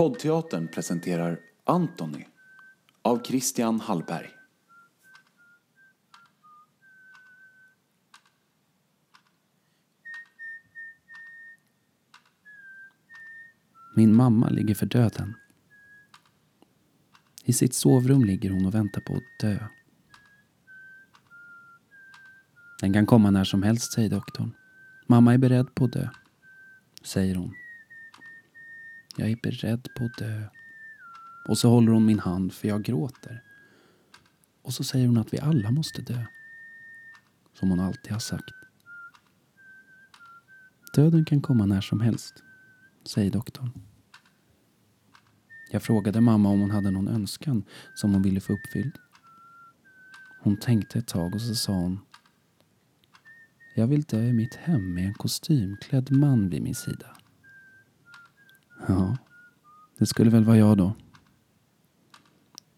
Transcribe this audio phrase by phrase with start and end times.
[0.00, 2.26] Poddteatern presenterar Antony
[3.02, 4.30] av Christian Hallberg.
[13.96, 15.34] Min mamma ligger för döden.
[17.44, 19.58] I sitt sovrum ligger hon och väntar på att dö.
[22.80, 24.54] Den kan komma när som helst, säger doktorn.
[25.06, 26.08] Mamma är beredd på att dö,
[27.02, 27.59] säger hon.
[29.20, 30.42] Jag är beredd på att dö.
[31.48, 33.42] Och så håller hon min hand för jag gråter.
[34.62, 36.24] Och så säger hon att vi alla måste dö.
[37.54, 38.54] Som hon alltid har sagt.
[40.94, 42.34] Döden kan komma när som helst,
[43.04, 43.70] säger doktorn.
[45.70, 48.98] Jag frågade mamma om hon hade någon önskan som hon ville få uppfylld.
[50.42, 51.98] Hon tänkte ett tag och så sa hon.
[53.74, 57.16] Jag vill dö i mitt hem med en kostymklädd man vid min sida.
[58.86, 59.16] Ja,
[59.98, 60.94] det skulle väl vara jag då.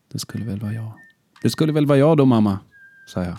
[0.08, 0.92] Det skulle väl vara jag.
[1.42, 2.58] Det skulle väl vara jag då mamma,
[3.06, 3.38] sa jag.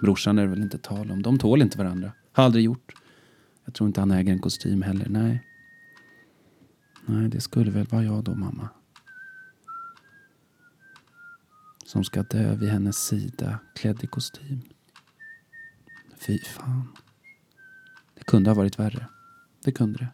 [0.00, 1.22] Brorsan är det väl inte tal om.
[1.22, 2.12] De tål inte varandra.
[2.32, 2.92] Har aldrig gjort.
[3.64, 5.08] Jag tror inte han äger en kostym heller.
[5.08, 5.46] Nej.
[7.06, 8.68] Nej, det skulle väl vara jag då, mamma.
[11.84, 14.62] Som ska dö vid hennes sida, klädd i kostym.
[16.16, 16.88] Fy fan.
[18.14, 19.06] Det kunde ha varit värre.
[19.64, 20.08] Det kunde det.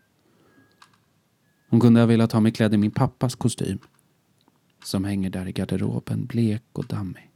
[1.68, 3.78] Hon kunde ha velat ha mig klädd i min pappas kostym.
[4.84, 7.30] Som hänger där i garderoben, blek och dammig.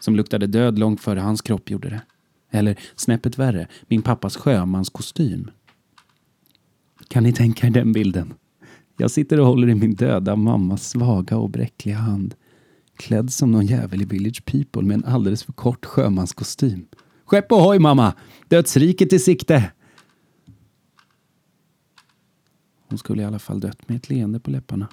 [0.00, 2.02] Som luktade död långt före hans kropp gjorde det.
[2.50, 5.50] Eller snäppet värre, min pappas sjömanskostym.
[7.08, 8.34] Kan ni tänka er den bilden?
[8.96, 12.34] Jag sitter och håller i min döda mammas svaga och bräckliga hand.
[12.96, 16.86] Klädd som någon jävel i Village People med en alldeles för kort sjömanskostym.
[17.24, 18.14] Skepp ohoj mamma!
[18.48, 19.72] Dödsriket i sikte!
[22.94, 24.88] Hon skulle i alla fall dött med ett leende på läpparna.